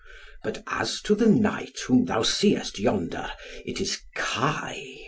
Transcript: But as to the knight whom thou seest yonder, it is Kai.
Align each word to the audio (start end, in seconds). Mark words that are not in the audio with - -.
But 0.43 0.63
as 0.65 0.99
to 1.03 1.13
the 1.13 1.27
knight 1.27 1.77
whom 1.85 2.05
thou 2.05 2.23
seest 2.23 2.79
yonder, 2.79 3.31
it 3.63 3.79
is 3.79 3.99
Kai. 4.15 4.97